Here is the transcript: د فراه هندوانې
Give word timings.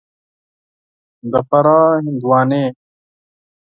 د 1.31 1.33
فراه 1.49 1.91
هندوانې 2.05 2.65